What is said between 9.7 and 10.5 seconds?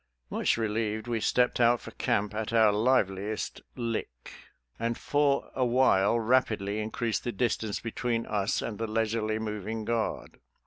guard.